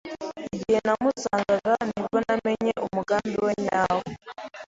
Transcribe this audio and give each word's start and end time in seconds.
Igihe 0.55 0.79
namusangaga 0.85 1.73
ni 1.87 1.99
bwo 2.03 2.17
namenye 2.25 2.73
umugambi 2.85 3.33
we 3.45 3.51
nyawo. 3.63 4.01